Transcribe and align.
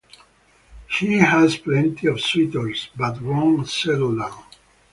She 0.87 1.19
has 1.19 1.57
plenty 1.57 2.07
of 2.07 2.21
suitors 2.21 2.89
but 2.97 3.21
won't 3.21 3.69
settle 3.69 4.17
down. 4.17 4.45